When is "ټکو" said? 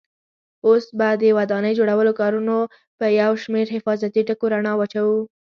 4.27-4.45